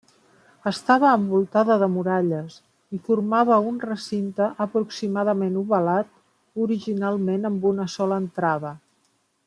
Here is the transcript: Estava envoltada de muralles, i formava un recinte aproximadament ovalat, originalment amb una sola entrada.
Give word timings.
Estava 0.69 1.09
envoltada 1.17 1.75
de 1.83 1.89
muralles, 1.97 2.55
i 2.97 3.01
formava 3.09 3.59
un 3.73 3.77
recinte 3.83 4.47
aproximadament 4.67 5.61
ovalat, 5.63 6.11
originalment 6.67 7.49
amb 7.53 7.73
una 7.75 7.91
sola 7.99 8.19
entrada. 8.25 8.75